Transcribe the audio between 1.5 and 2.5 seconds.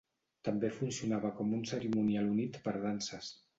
a un cerimonial